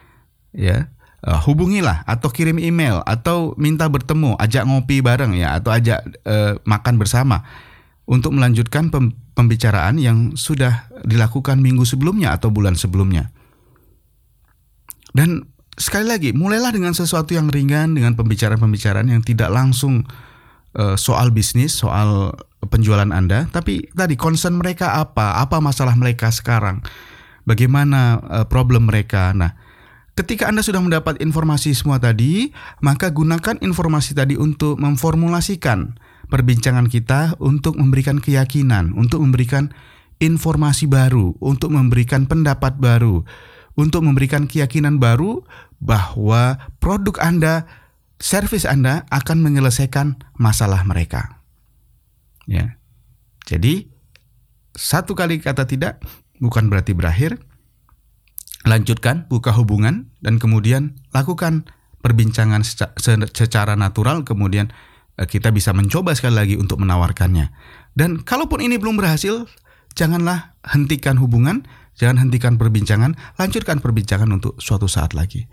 Ya. 0.54 0.94
Uh, 1.26 1.42
hubungilah 1.42 2.06
atau 2.06 2.30
kirim 2.30 2.54
email 2.62 3.02
atau 3.02 3.50
minta 3.58 3.90
bertemu, 3.90 4.38
ajak 4.38 4.62
ngopi 4.62 5.02
bareng 5.02 5.34
ya 5.34 5.58
atau 5.58 5.74
ajak 5.74 5.98
uh, 6.22 6.54
makan 6.62 7.02
bersama 7.02 7.42
untuk 8.06 8.30
melanjutkan 8.30 8.94
pem 8.94 9.10
pembicaraan 9.34 9.98
yang 9.98 10.38
sudah 10.38 10.86
dilakukan 11.02 11.58
minggu 11.58 11.82
sebelumnya 11.82 12.30
atau 12.38 12.54
bulan 12.54 12.78
sebelumnya. 12.78 13.34
Dan 15.10 15.55
sekali 15.76 16.08
lagi, 16.08 16.30
mulailah 16.32 16.72
dengan 16.72 16.92
sesuatu 16.96 17.36
yang 17.36 17.52
ringan 17.52 17.96
dengan 17.96 18.16
pembicaraan-pembicaraan 18.16 19.08
yang 19.12 19.22
tidak 19.24 19.52
langsung 19.52 20.08
uh, 20.76 20.96
soal 20.96 21.32
bisnis, 21.32 21.76
soal 21.76 22.32
penjualan 22.66 23.08
Anda, 23.12 23.46
tapi 23.52 23.92
tadi 23.94 24.18
concern 24.18 24.58
mereka 24.58 24.98
apa? 24.98 25.38
Apa 25.40 25.62
masalah 25.62 25.94
mereka 25.94 26.32
sekarang? 26.32 26.82
bagaimana 27.46 28.20
uh, 28.20 28.44
problem 28.44 28.90
mereka. 28.90 29.30
Nah, 29.32 29.54
ketika 30.18 30.50
Anda 30.50 30.60
sudah 30.60 30.82
mendapat 30.82 31.22
informasi 31.22 31.72
semua 31.72 32.02
tadi, 32.02 32.50
maka 32.82 33.08
gunakan 33.08 33.62
informasi 33.62 34.12
tadi 34.18 34.34
untuk 34.34 34.76
memformulasikan 34.82 35.96
perbincangan 36.26 36.90
kita 36.90 37.38
untuk 37.38 37.78
memberikan 37.78 38.18
keyakinan, 38.18 38.92
untuk 38.98 39.22
memberikan 39.22 39.70
informasi 40.18 40.90
baru, 40.90 41.38
untuk 41.38 41.70
memberikan 41.70 42.26
pendapat 42.26 42.76
baru, 42.82 43.22
untuk 43.76 44.02
memberikan 44.02 44.48
keyakinan 44.48 44.96
baru 44.96 45.44
bahwa 45.78 46.56
produk 46.80 47.20
Anda, 47.20 47.68
servis 48.16 48.64
Anda 48.64 49.04
akan 49.12 49.44
menyelesaikan 49.44 50.36
masalah 50.40 50.82
mereka. 50.88 51.44
Ya. 52.48 52.80
Jadi 53.46 53.92
satu 54.74 55.14
kali 55.14 55.38
kata 55.38 55.68
tidak 55.68 56.02
bukan 56.40 56.72
berarti 56.72 56.96
berakhir. 56.96 57.38
Lanjutkan, 58.66 59.30
buka 59.30 59.54
hubungan, 59.54 60.10
dan 60.18 60.42
kemudian 60.42 60.98
lakukan 61.14 61.70
perbincangan 62.02 62.66
secara 63.30 63.78
natural, 63.78 64.26
kemudian 64.26 64.74
eh, 65.14 65.28
kita 65.30 65.54
bisa 65.54 65.70
mencoba 65.70 66.18
sekali 66.18 66.34
lagi 66.34 66.54
untuk 66.58 66.82
menawarkannya. 66.82 67.54
Dan 67.94 68.26
kalaupun 68.26 68.58
ini 68.58 68.74
belum 68.74 68.98
berhasil, 68.98 69.46
janganlah 69.94 70.58
hentikan 70.66 71.14
hubungan, 71.22 71.62
jangan 71.96 72.22
hentikan 72.22 72.60
perbincangan, 72.60 73.16
lanjutkan 73.40 73.80
perbincangan 73.80 74.28
untuk 74.30 74.56
suatu 74.60 74.86
saat 74.86 75.16
lagi. 75.16 75.48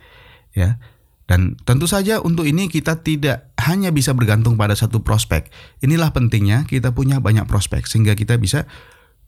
Ya. 0.54 0.78
Dan 1.24 1.56
tentu 1.64 1.88
saja 1.88 2.20
untuk 2.20 2.44
ini 2.44 2.68
kita 2.68 3.00
tidak 3.00 3.56
hanya 3.56 3.96
bisa 3.96 4.12
bergantung 4.12 4.60
pada 4.60 4.76
satu 4.76 5.02
prospek. 5.08 5.48
Inilah 5.80 6.12
pentingnya 6.12 6.68
kita 6.68 6.92
punya 6.92 7.24
banyak 7.24 7.48
prospek 7.48 7.88
sehingga 7.88 8.12
kita 8.12 8.36
bisa 8.36 8.68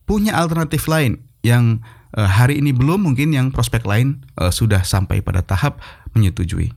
punya 0.03 0.35
alternatif 0.35 0.91
lain 0.91 1.23
yang 1.39 1.79
uh, 2.19 2.27
hari 2.27 2.59
ini 2.59 2.75
belum 2.75 3.07
mungkin 3.07 3.31
yang 3.31 3.47
prospek 3.55 3.87
lain 3.87 4.27
uh, 4.35 4.51
sudah 4.51 4.83
sampai 4.83 5.23
pada 5.23 5.39
tahap 5.39 5.79
menyetujui. 6.11 6.75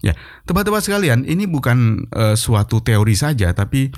Ya, 0.00 0.16
teman-teman 0.48 0.80
sekalian, 0.80 1.28
ini 1.28 1.44
bukan 1.44 2.08
uh, 2.16 2.32
suatu 2.32 2.80
teori 2.80 3.12
saja, 3.12 3.52
tapi 3.52 3.92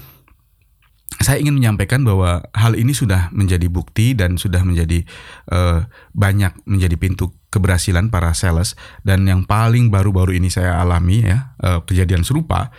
saya 1.21 1.42
ingin 1.42 1.61
menyampaikan 1.61 2.07
bahwa 2.07 2.47
hal 2.57 2.73
ini 2.78 2.97
sudah 2.97 3.28
menjadi 3.35 3.69
bukti 3.69 4.16
dan 4.16 4.40
sudah 4.40 4.64
menjadi 4.64 5.04
uh, 5.52 5.85
banyak 6.16 6.57
menjadi 6.64 6.97
pintu 6.97 7.37
keberhasilan 7.52 8.09
para 8.09 8.33
sales 8.33 8.78
dan 9.04 9.28
yang 9.28 9.45
paling 9.45 9.92
baru-baru 9.92 10.40
ini 10.40 10.49
saya 10.49 10.81
alami 10.81 11.26
ya 11.26 11.52
uh, 11.61 11.85
kejadian 11.85 12.25
serupa 12.25 12.73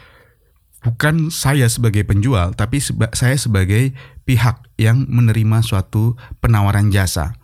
bukan 0.84 1.32
saya 1.32 1.66
sebagai 1.72 2.04
penjual, 2.04 2.54
tapi 2.54 2.84
seba 2.84 3.10
saya 3.16 3.40
sebagai 3.40 3.96
pihak 4.28 4.68
yang 4.76 5.08
menerima 5.08 5.64
suatu 5.64 6.20
penawaran 6.44 6.92
jasa. 6.92 7.40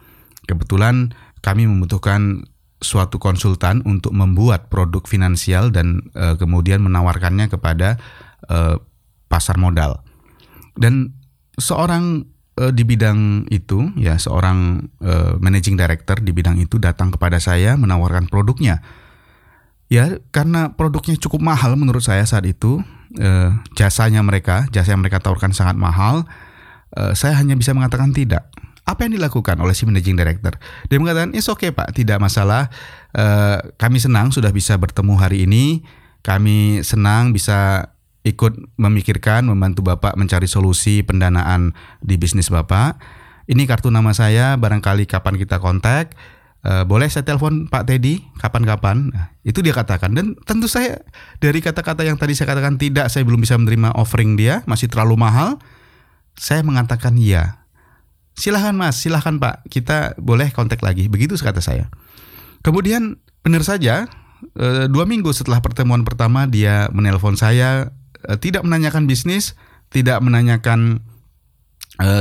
Kebetulan 0.45 1.15
kami 1.39 1.65
membutuhkan 1.65 2.43
suatu 2.83 3.19
konsultan 3.19 3.83
untuk 3.87 4.11
membuat 4.15 4.67
produk 4.71 5.03
finansial 5.03 5.71
dan 5.71 6.11
e, 6.15 6.35
kemudian 6.39 6.79
menawarkannya 6.83 7.51
kepada 7.51 7.99
e, 8.47 8.79
pasar 9.27 9.59
modal. 9.59 10.03
Dan 10.79 11.11
seorang 11.59 12.23
e, 12.55 12.71
di 12.71 12.87
bidang 12.87 13.51
itu, 13.51 13.91
ya 13.99 14.15
seorang 14.15 14.87
e, 15.03 15.35
managing 15.43 15.75
director 15.75 16.23
di 16.23 16.31
bidang 16.31 16.55
itu 16.63 16.79
datang 16.79 17.11
kepada 17.11 17.43
saya 17.43 17.75
menawarkan 17.75 18.31
produknya. 18.31 18.79
Ya, 19.89 20.21
karena 20.29 20.77
produknya 20.77 21.17
cukup 21.17 21.41
mahal 21.41 21.73
menurut 21.73 22.05
saya 22.05 22.21
saat 22.21 22.45
itu, 22.45 22.77
eh, 23.17 23.49
jasanya 23.73 24.21
mereka, 24.21 24.69
jasa 24.69 24.93
yang 24.93 25.01
mereka 25.01 25.17
tawarkan 25.17 25.49
sangat 25.49 25.73
mahal, 25.81 26.29
eh, 26.93 27.17
saya 27.17 27.33
hanya 27.41 27.57
bisa 27.57 27.73
mengatakan 27.73 28.13
tidak. 28.13 28.53
Apa 28.85 29.09
yang 29.09 29.17
dilakukan 29.17 29.57
oleh 29.57 29.73
si 29.73 29.89
managing 29.89 30.13
director? 30.13 30.57
Dia 30.89 30.97
mengatakan, 31.01 31.33
"It's 31.33 31.49
okay 31.49 31.73
Pak, 31.73 31.97
tidak 31.97 32.21
masalah. 32.21 32.69
Eh, 33.17 33.57
kami 33.81 33.97
senang 33.97 34.29
sudah 34.29 34.53
bisa 34.53 34.77
bertemu 34.77 35.13
hari 35.17 35.49
ini. 35.49 35.81
Kami 36.21 36.85
senang 36.85 37.33
bisa 37.33 37.89
ikut 38.29 38.77
memikirkan, 38.77 39.49
membantu 39.49 39.81
Bapak 39.81 40.13
mencari 40.15 40.45
solusi 40.45 41.01
pendanaan 41.01 41.73
di 41.99 42.15
bisnis 42.15 42.53
Bapak. 42.53 43.01
Ini 43.49 43.65
kartu 43.65 43.89
nama 43.89 44.13
saya, 44.13 44.53
barangkali 44.55 45.09
kapan 45.09 45.35
kita 45.41 45.57
kontak." 45.57 46.13
Uh, 46.59 46.83
boleh 46.83 47.07
saya 47.07 47.23
telepon 47.23 47.71
Pak 47.71 47.87
Teddy 47.87 48.19
kapan-kapan? 48.35 49.15
Nah, 49.15 49.31
itu 49.47 49.63
dia 49.63 49.71
katakan 49.71 50.11
dan 50.11 50.35
tentu 50.43 50.67
saya 50.67 50.99
dari 51.39 51.63
kata-kata 51.63 52.03
yang 52.03 52.19
tadi 52.19 52.35
saya 52.35 52.51
katakan 52.51 52.75
tidak, 52.75 53.07
saya 53.07 53.23
belum 53.23 53.39
bisa 53.39 53.55
menerima 53.55 53.95
offering 53.95 54.35
dia, 54.35 54.59
masih 54.67 54.91
terlalu 54.91 55.15
mahal. 55.15 55.55
Saya 56.35 56.59
mengatakan 56.67 57.15
iya. 57.15 57.63
Silahkan 58.35 58.75
Mas, 58.75 58.99
silahkan 58.99 59.39
Pak, 59.39 59.71
kita 59.71 60.19
boleh 60.19 60.51
kontak 60.51 60.83
lagi. 60.83 61.07
Begitu 61.07 61.39
kata 61.39 61.63
saya. 61.63 61.87
Kemudian 62.59 63.23
benar 63.39 63.63
saja 63.63 64.11
uh, 64.59 64.91
dua 64.91 65.07
minggu 65.07 65.31
setelah 65.31 65.63
pertemuan 65.63 66.03
pertama 66.03 66.43
dia 66.43 66.91
menelpon 66.91 67.39
saya, 67.39 67.95
tidak 68.39 68.67
menanyakan 68.67 69.07
bisnis, 69.07 69.55
tidak 69.89 70.19
menanyakan 70.19 71.03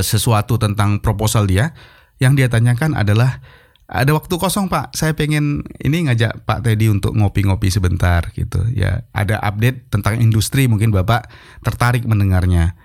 sesuatu 0.02 0.58
tentang 0.58 0.98
proposal 0.98 1.46
dia. 1.46 1.74
Yang 2.18 2.32
dia 2.42 2.48
tanyakan 2.50 2.98
adalah 2.98 3.38
ada 3.88 4.12
waktu 4.12 4.34
kosong 4.36 4.68
Pak, 4.68 4.92
saya 4.92 5.16
pengen 5.16 5.64
ini 5.80 6.10
ngajak 6.10 6.44
Pak 6.44 6.60
Teddy 6.66 6.92
untuk 6.92 7.16
ngopi-ngopi 7.16 7.72
sebentar 7.72 8.26
gitu 8.34 8.66
ya. 8.74 9.06
Ada 9.16 9.40
update 9.40 9.88
tentang 9.88 10.20
industri 10.20 10.68
mungkin 10.68 10.92
Bapak 10.92 11.30
tertarik 11.62 12.04
mendengarnya. 12.04 12.76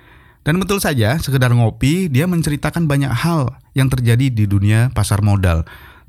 Dan 0.44 0.60
betul 0.60 0.80
saja, 0.80 1.16
sekedar 1.20 1.52
ngopi, 1.56 2.08
dia 2.08 2.28
menceritakan 2.28 2.88
banyak 2.88 3.12
hal 3.12 3.58
yang 3.76 3.88
terjadi 3.88 4.28
di 4.32 4.44
dunia 4.44 4.92
pasar 4.96 5.24
modal 5.24 5.64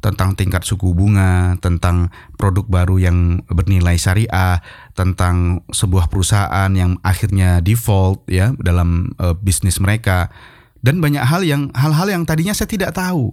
tentang 0.05 0.37
tingkat 0.37 0.69
suku 0.69 0.93
bunga, 0.93 1.57
tentang 1.65 2.13
produk 2.37 2.69
baru 2.69 3.01
yang 3.01 3.41
bernilai 3.49 3.97
syariah, 3.97 4.61
tentang 4.93 5.65
sebuah 5.73 6.13
perusahaan 6.13 6.69
yang 6.77 7.01
akhirnya 7.01 7.65
default 7.65 8.29
ya 8.29 8.53
dalam 8.61 9.17
uh, 9.17 9.33
bisnis 9.33 9.81
mereka 9.81 10.29
dan 10.85 11.01
banyak 11.01 11.25
hal 11.25 11.41
yang 11.41 11.73
hal-hal 11.73 12.13
yang 12.13 12.29
tadinya 12.29 12.53
saya 12.53 12.69
tidak 12.69 12.93
tahu, 12.93 13.33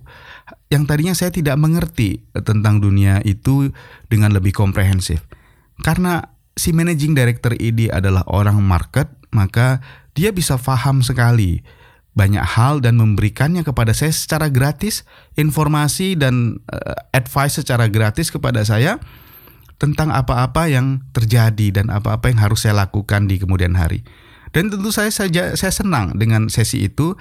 yang 0.72 0.88
tadinya 0.88 1.12
saya 1.12 1.36
tidak 1.36 1.60
mengerti 1.60 2.24
tentang 2.32 2.80
dunia 2.80 3.20
itu 3.28 3.76
dengan 4.08 4.32
lebih 4.32 4.56
komprehensif. 4.56 5.28
Karena 5.84 6.24
si 6.56 6.72
managing 6.72 7.12
director 7.12 7.52
ini 7.60 7.92
adalah 7.92 8.24
orang 8.32 8.64
market, 8.64 9.12
maka 9.36 9.84
dia 10.16 10.32
bisa 10.32 10.56
paham 10.56 11.04
sekali 11.04 11.60
banyak 12.12 12.44
hal 12.44 12.84
dan 12.84 13.00
memberikannya 13.00 13.64
kepada 13.64 13.96
saya 13.96 14.12
secara 14.12 14.52
gratis 14.52 15.08
informasi 15.40 16.20
dan 16.20 16.60
uh, 16.68 16.96
advice 17.16 17.64
secara 17.64 17.88
gratis 17.88 18.28
kepada 18.28 18.68
saya 18.68 19.00
tentang 19.82 20.14
apa-apa 20.14 20.70
yang 20.70 21.02
terjadi 21.10 21.82
dan 21.82 21.90
apa-apa 21.90 22.30
yang 22.30 22.38
harus 22.46 22.70
saya 22.70 22.78
lakukan 22.86 23.26
di 23.26 23.42
kemudian 23.42 23.74
hari. 23.74 24.06
Dan 24.54 24.70
tentu 24.70 24.94
saya 24.94 25.10
saja 25.10 25.58
saya 25.58 25.74
senang 25.74 26.14
dengan 26.22 26.54
sesi 26.54 26.86
itu 26.86 27.18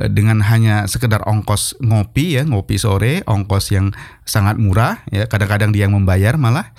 eh, 0.00 0.10
dengan 0.10 0.42
hanya 0.42 0.90
sekedar 0.90 1.22
ongkos 1.22 1.78
ngopi 1.78 2.40
ya, 2.40 2.42
ngopi 2.42 2.74
sore, 2.74 3.22
ongkos 3.28 3.70
yang 3.70 3.94
sangat 4.26 4.58
murah 4.58 5.06
ya, 5.14 5.30
kadang-kadang 5.30 5.70
dia 5.70 5.86
yang 5.86 5.94
membayar 5.94 6.34
malah. 6.34 6.74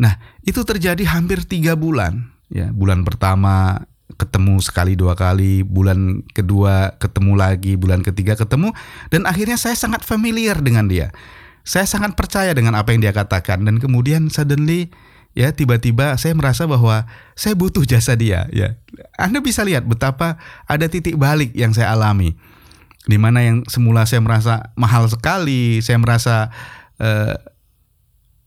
Nah, 0.00 0.16
itu 0.40 0.64
terjadi 0.64 1.04
hampir 1.04 1.44
tiga 1.44 1.76
bulan 1.76 2.32
ya. 2.48 2.72
Bulan 2.72 3.04
pertama 3.04 3.84
ketemu 4.14 4.60
sekali 4.60 4.94
dua 4.94 5.16
kali, 5.16 5.64
bulan 5.64 6.22
kedua 6.36 6.96
ketemu 7.00 7.32
lagi, 7.34 7.72
bulan 7.74 8.04
ketiga 8.04 8.36
ketemu 8.36 8.70
dan 9.08 9.24
akhirnya 9.24 9.56
saya 9.56 9.74
sangat 9.74 10.04
familiar 10.04 10.60
dengan 10.60 10.86
dia. 10.86 11.10
Saya 11.64 11.88
sangat 11.88 12.12
percaya 12.12 12.52
dengan 12.52 12.76
apa 12.76 12.92
yang 12.92 13.00
dia 13.00 13.16
katakan 13.16 13.64
dan 13.64 13.80
kemudian 13.80 14.28
suddenly 14.28 14.92
ya 15.34 15.50
tiba-tiba 15.50 16.14
saya 16.20 16.32
merasa 16.32 16.64
bahwa 16.64 17.10
saya 17.34 17.58
butuh 17.58 17.82
jasa 17.82 18.14
dia 18.14 18.46
ya 18.54 18.78
Anda 19.18 19.42
bisa 19.42 19.66
lihat 19.66 19.82
betapa 19.84 20.38
ada 20.70 20.86
titik 20.86 21.18
balik 21.18 21.50
yang 21.58 21.74
saya 21.74 21.90
alami 21.90 22.38
di 23.04 23.18
mana 23.20 23.42
yang 23.44 23.66
semula 23.66 24.06
saya 24.06 24.22
merasa 24.22 24.72
mahal 24.78 25.10
sekali 25.10 25.82
saya 25.82 25.98
merasa 25.98 26.54
uh, 27.02 27.36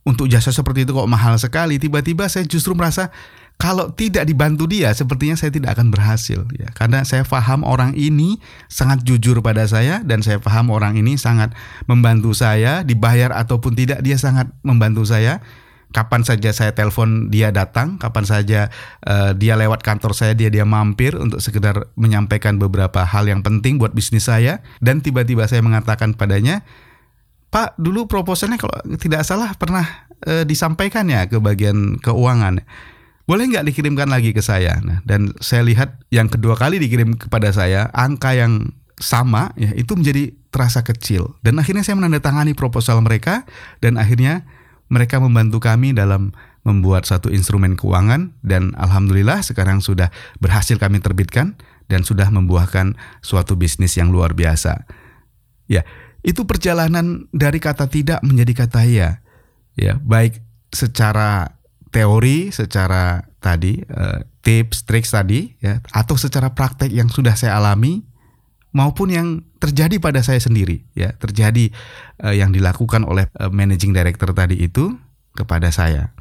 untuk 0.07 0.31
jasa 0.31 0.55
seperti 0.55 0.87
itu 0.87 0.95
kok 0.95 1.11
mahal 1.11 1.35
sekali 1.35 1.77
tiba-tiba 1.77 2.31
saya 2.31 2.47
justru 2.47 2.71
merasa 2.73 3.11
kalau 3.57 3.89
tidak 3.89 4.29
dibantu 4.29 4.69
dia 4.69 4.93
sepertinya 4.93 5.33
saya 5.33 5.49
tidak 5.49 5.73
akan 5.73 5.89
berhasil 5.89 6.45
ya. 6.53 6.69
Karena 6.77 7.01
saya 7.01 7.25
paham 7.25 7.65
orang 7.65 7.97
ini 7.97 8.37
sangat 8.69 9.01
jujur 9.01 9.41
pada 9.41 9.65
saya 9.65 10.05
dan 10.05 10.21
saya 10.21 10.37
paham 10.37 10.69
orang 10.69 10.93
ini 10.93 11.17
sangat 11.17 11.57
membantu 11.89 12.37
saya 12.37 12.85
dibayar 12.85 13.33
ataupun 13.33 13.73
tidak 13.73 14.05
dia 14.05 14.15
sangat 14.15 14.53
membantu 14.61 15.09
saya. 15.09 15.41
Kapan 15.87 16.21
saja 16.21 16.51
saya 16.51 16.75
telepon 16.75 17.31
dia 17.31 17.49
datang, 17.49 17.95
kapan 17.95 18.27
saja 18.27 18.59
uh, 19.07 19.31
dia 19.31 19.55
lewat 19.55 19.81
kantor 19.81 20.11
saya 20.13 20.35
dia 20.35 20.51
dia 20.51 20.67
mampir 20.67 21.15
untuk 21.15 21.39
sekedar 21.39 21.89
menyampaikan 21.95 22.59
beberapa 22.59 23.07
hal 23.07 23.25
yang 23.25 23.41
penting 23.41 23.79
buat 23.79 23.95
bisnis 23.95 24.27
saya. 24.27 24.61
Dan 24.83 24.99
tiba-tiba 24.99 25.47
saya 25.47 25.63
mengatakan 25.63 26.13
padanya, 26.13 26.61
Pak 27.49 27.79
dulu 27.79 28.05
proposalnya 28.05 28.59
kalau 28.59 28.75
tidak 28.99 29.23
salah 29.23 29.55
pernah 29.55 30.11
uh, 30.27 30.43
disampaikan 30.43 31.07
ya 31.07 31.25
ke 31.25 31.39
bagian 31.39 31.97
keuangan. 32.03 32.61
Boleh 33.27 33.43
nggak 33.51 33.67
dikirimkan 33.67 34.07
lagi 34.07 34.31
ke 34.31 34.39
saya? 34.39 34.79
Nah, 34.79 35.03
dan 35.03 35.35
saya 35.43 35.67
lihat 35.67 35.99
yang 36.09 36.31
kedua 36.31 36.55
kali 36.55 36.79
dikirim 36.79 37.19
kepada 37.19 37.51
saya 37.51 37.91
angka 37.91 38.31
yang 38.31 38.71
sama 38.97 39.53
ya 39.53 39.69
itu 39.77 39.93
menjadi 39.93 40.33
terasa 40.49 40.81
kecil 40.81 41.37
dan 41.45 41.61
akhirnya 41.61 41.85
saya 41.85 42.01
menandatangani 42.01 42.57
proposal 42.57 42.97
mereka 43.05 43.45
dan 43.77 43.93
akhirnya 44.01 44.41
mereka 44.89 45.21
membantu 45.21 45.61
kami 45.61 45.93
dalam 45.93 46.33
membuat 46.65 47.05
satu 47.07 47.31
instrumen 47.31 47.77
keuangan 47.77 48.35
dan 48.41 48.75
alhamdulillah 48.75 49.39
sekarang 49.45 49.79
sudah 49.79 50.09
berhasil 50.41 50.75
kami 50.81 50.99
terbitkan 50.99 51.55
dan 51.87 52.03
sudah 52.03 52.27
membuahkan 52.27 52.99
suatu 53.23 53.55
bisnis 53.55 53.95
yang 53.95 54.11
luar 54.11 54.35
biasa. 54.35 54.83
Ya, 55.71 55.87
itu 56.27 56.43
perjalanan 56.43 57.31
dari 57.31 57.63
kata 57.63 57.87
tidak 57.87 58.19
menjadi 58.23 58.67
kata 58.67 58.81
ya. 58.83 59.23
Ya, 59.79 59.95
baik 60.03 60.43
secara 60.75 61.56
teori, 61.89 62.51
secara 62.51 63.23
tadi 63.37 63.79
uh, 63.79 64.23
tips, 64.43 64.83
trik 64.83 65.07
tadi 65.07 65.55
ya, 65.61 65.79
atau 65.95 66.19
secara 66.19 66.51
praktek 66.51 66.91
yang 66.91 67.07
sudah 67.07 67.35
saya 67.35 67.59
alami 67.59 68.03
maupun 68.75 69.09
yang 69.09 69.27
terjadi 69.57 69.97
pada 69.97 70.21
saya 70.21 70.37
sendiri 70.37 70.85
ya 70.93 71.15
terjadi 71.17 71.73
uh, 72.21 72.35
yang 72.35 72.53
dilakukan 72.53 73.07
oleh 73.07 73.25
uh, 73.39 73.49
managing 73.49 73.95
director 73.95 74.29
tadi 74.35 74.59
itu 74.59 74.93
kepada 75.33 75.71
saya. 75.73 76.11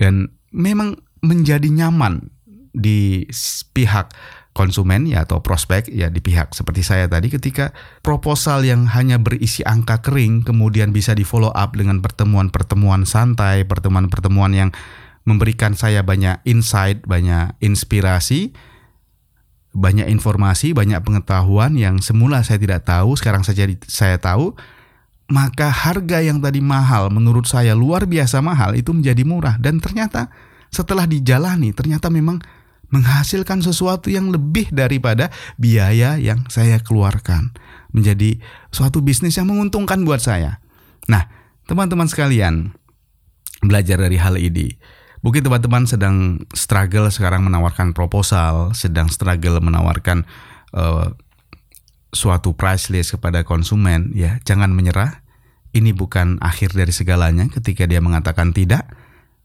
Dan 0.00 0.32
memang 0.54 0.96
menjadi 1.20 1.68
nyaman 1.68 2.32
di 2.72 3.28
pihak 3.76 4.14
konsumen 4.60 5.08
ya 5.08 5.24
atau 5.24 5.40
prospek 5.40 5.88
ya 5.88 6.12
di 6.12 6.20
pihak 6.20 6.52
seperti 6.52 6.84
saya 6.84 7.08
tadi 7.08 7.32
ketika 7.32 7.72
proposal 8.04 8.60
yang 8.60 8.84
hanya 8.92 9.16
berisi 9.16 9.64
angka 9.64 10.04
kering 10.04 10.44
kemudian 10.44 10.92
bisa 10.92 11.16
di 11.16 11.24
follow 11.24 11.48
up 11.56 11.72
dengan 11.72 12.04
pertemuan-pertemuan 12.04 13.08
santai, 13.08 13.64
pertemuan-pertemuan 13.64 14.52
yang 14.52 14.70
memberikan 15.24 15.72
saya 15.72 16.04
banyak 16.04 16.44
insight, 16.44 17.08
banyak 17.08 17.56
inspirasi 17.64 18.52
banyak 19.70 20.10
informasi, 20.10 20.74
banyak 20.74 20.98
pengetahuan 21.06 21.78
yang 21.78 22.02
semula 22.02 22.42
saya 22.42 22.58
tidak 22.58 22.82
tahu, 22.82 23.14
sekarang 23.14 23.46
saja 23.46 23.70
saya 23.86 24.18
tahu, 24.18 24.58
maka 25.30 25.70
harga 25.70 26.18
yang 26.18 26.42
tadi 26.42 26.58
mahal 26.58 27.06
menurut 27.06 27.46
saya 27.46 27.78
luar 27.78 28.10
biasa 28.10 28.42
mahal 28.42 28.74
itu 28.74 28.90
menjadi 28.90 29.22
murah. 29.22 29.56
Dan 29.62 29.78
ternyata 29.78 30.26
setelah 30.74 31.06
dijalani 31.06 31.70
ternyata 31.70 32.10
memang 32.10 32.42
menghasilkan 32.90 33.62
sesuatu 33.62 34.10
yang 34.10 34.30
lebih 34.30 34.70
daripada 34.74 35.30
biaya 35.56 36.18
yang 36.18 36.46
saya 36.50 36.82
keluarkan 36.82 37.54
menjadi 37.90 38.38
suatu 38.70 39.02
bisnis 39.02 39.38
yang 39.38 39.50
menguntungkan 39.50 40.02
buat 40.06 40.22
saya. 40.22 40.62
Nah, 41.06 41.26
teman-teman 41.66 42.06
sekalian, 42.06 42.74
belajar 43.62 43.98
dari 43.98 44.18
hal 44.18 44.38
ini 44.38 44.74
Mungkin 45.20 45.44
teman-teman 45.44 45.84
sedang 45.84 46.40
struggle 46.56 47.12
sekarang 47.12 47.44
menawarkan 47.44 47.92
proposal, 47.92 48.72
sedang 48.72 49.12
struggle 49.12 49.60
menawarkan 49.60 50.24
uh, 50.72 51.12
suatu 52.08 52.56
price 52.56 52.88
list 52.88 53.20
kepada 53.20 53.44
konsumen, 53.44 54.16
ya 54.16 54.40
jangan 54.48 54.72
menyerah. 54.72 55.20
Ini 55.70 55.94
bukan 55.94 56.40
akhir 56.42 56.74
dari 56.74 56.90
segalanya 56.90 57.46
ketika 57.52 57.84
dia 57.84 58.00
mengatakan 58.00 58.56
tidak. 58.56 58.88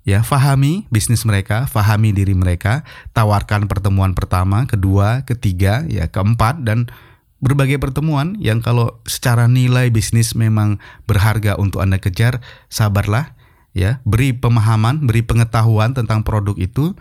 Ya, 0.06 0.22
fahami 0.22 0.86
bisnis 0.94 1.26
mereka, 1.26 1.66
fahami 1.66 2.14
diri 2.14 2.38
mereka, 2.38 2.86
tawarkan 3.18 3.66
pertemuan 3.66 4.14
pertama, 4.14 4.70
kedua, 4.70 5.26
ketiga, 5.26 5.82
ya 5.90 6.06
keempat 6.14 6.62
dan 6.62 6.94
berbagai 7.42 7.82
pertemuan 7.82 8.38
yang 8.38 8.62
kalau 8.62 9.02
secara 9.10 9.50
nilai 9.50 9.90
bisnis 9.90 10.38
memang 10.38 10.78
berharga 11.10 11.58
untuk 11.58 11.82
Anda 11.82 11.98
kejar, 11.98 12.42
sabarlah 12.70 13.34
ya, 13.74 14.02
beri 14.06 14.34
pemahaman, 14.34 15.10
beri 15.10 15.26
pengetahuan 15.26 15.98
tentang 15.98 16.22
produk 16.22 16.54
itu, 16.58 16.94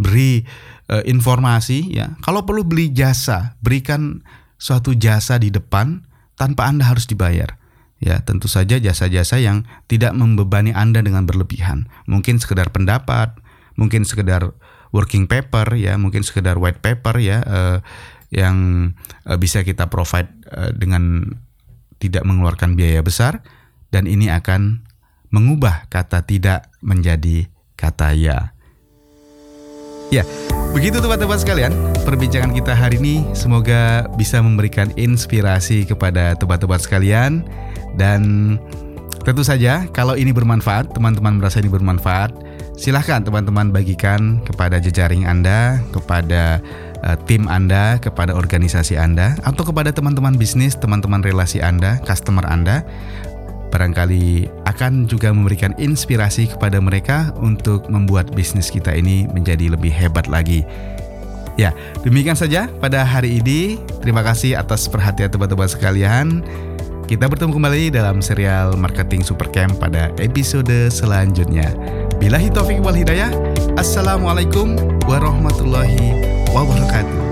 beri 0.00 0.48
uh, 0.88 1.04
informasi 1.04 1.92
ya. 1.92 2.16
Kalau 2.24 2.48
perlu 2.48 2.64
beli 2.64 2.88
jasa, 2.92 3.60
berikan 3.60 4.24
suatu 4.56 4.96
jasa 4.96 5.36
di 5.36 5.52
depan 5.52 6.04
tanpa 6.36 6.68
Anda 6.68 6.88
harus 6.88 7.04
dibayar. 7.04 7.59
Ya, 8.00 8.24
tentu 8.24 8.48
saja 8.48 8.80
jasa-jasa 8.80 9.36
yang 9.44 9.68
tidak 9.84 10.16
membebani 10.16 10.72
Anda 10.72 11.04
dengan 11.04 11.28
berlebihan. 11.28 11.92
Mungkin 12.08 12.40
sekedar 12.40 12.72
pendapat, 12.72 13.36
mungkin 13.76 14.08
sekedar 14.08 14.56
working 14.88 15.28
paper 15.28 15.76
ya, 15.76 16.00
mungkin 16.00 16.24
sekedar 16.24 16.56
white 16.56 16.80
paper 16.80 17.20
ya 17.20 17.44
uh, 17.44 17.78
yang 18.32 18.56
uh, 19.28 19.36
bisa 19.36 19.60
kita 19.60 19.92
provide 19.92 20.32
uh, 20.48 20.72
dengan 20.72 21.36
tidak 22.00 22.24
mengeluarkan 22.24 22.72
biaya 22.72 23.04
besar 23.04 23.44
dan 23.92 24.08
ini 24.08 24.32
akan 24.32 24.88
mengubah 25.28 25.86
kata 25.92 26.24
tidak 26.24 26.72
menjadi 26.80 27.52
kata 27.76 28.16
ya. 28.16 28.56
Ya, 30.10 30.26
begitu 30.74 30.98
teman-teman 30.98 31.38
sekalian, 31.38 31.70
perbincangan 32.02 32.50
kita 32.50 32.74
hari 32.74 32.98
ini 32.98 33.22
semoga 33.30 34.10
bisa 34.18 34.42
memberikan 34.42 34.90
inspirasi 34.98 35.86
kepada 35.86 36.34
teman-teman 36.34 36.82
sekalian 36.82 37.46
dan 38.00 38.56
tentu 39.20 39.44
saja 39.44 39.84
kalau 39.92 40.16
ini 40.16 40.32
bermanfaat, 40.32 40.96
teman-teman 40.96 41.36
merasa 41.36 41.60
ini 41.60 41.68
bermanfaat, 41.68 42.32
silahkan 42.80 43.20
teman-teman 43.20 43.68
bagikan 43.68 44.40
kepada 44.48 44.80
jejaring 44.80 45.28
Anda, 45.28 45.84
kepada 45.92 46.64
uh, 47.04 47.16
tim 47.28 47.44
Anda, 47.44 48.00
kepada 48.00 48.32
organisasi 48.32 48.96
Anda, 48.96 49.36
atau 49.44 49.68
kepada 49.68 49.92
teman-teman 49.92 50.40
bisnis, 50.40 50.72
teman-teman 50.80 51.20
relasi 51.20 51.60
Anda, 51.60 52.00
customer 52.08 52.48
Anda 52.48 52.80
barangkali 53.70 54.50
akan 54.66 55.06
juga 55.06 55.30
memberikan 55.30 55.70
inspirasi 55.78 56.50
kepada 56.50 56.82
mereka 56.82 57.30
untuk 57.38 57.86
membuat 57.86 58.34
bisnis 58.34 58.66
kita 58.66 58.90
ini 58.90 59.30
menjadi 59.30 59.70
lebih 59.70 59.94
hebat 59.94 60.26
lagi. 60.26 60.66
Ya, 61.54 61.76
demikian 62.02 62.34
saja 62.34 62.66
pada 62.82 63.04
hari 63.06 63.38
ini. 63.38 63.78
Terima 64.02 64.24
kasih 64.24 64.58
atas 64.58 64.88
perhatian 64.88 65.30
teman-teman 65.30 65.68
sekalian. 65.70 66.42
Kita 67.10 67.26
bertemu 67.26 67.58
kembali 67.58 67.90
dalam 67.90 68.22
serial 68.22 68.78
Marketing 68.78 69.26
Supercamp 69.26 69.82
pada 69.82 70.14
episode 70.22 70.86
selanjutnya. 70.94 71.74
Bila 72.22 72.38
taufik 72.54 72.78
wal 72.86 72.94
hidayah. 72.94 73.34
Assalamualaikum 73.74 74.78
warahmatullahi 75.10 76.14
wabarakatuh. 76.54 77.29